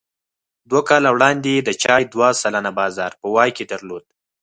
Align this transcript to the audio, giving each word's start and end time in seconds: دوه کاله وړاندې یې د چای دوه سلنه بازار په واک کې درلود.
دوه 0.69 0.81
کاله 0.89 1.09
وړاندې 1.15 1.47
یې 1.55 1.61
د 1.65 1.69
چای 1.83 2.01
دوه 2.13 2.29
سلنه 2.41 2.71
بازار 2.79 3.11
په 3.19 3.27
واک 3.33 3.51
کې 3.57 3.65
درلود. 3.71 4.05